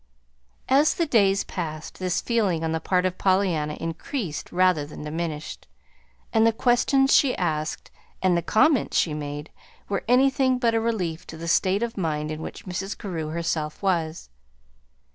[0.67, 5.67] As the days passed, this feeling on the part of Pollyanna increased rather than diminished;
[6.33, 9.51] and the questions she asked and the comments she made
[9.87, 12.97] were anything but a relief to the state of mind in which Mrs.
[12.97, 14.31] Carew herself was.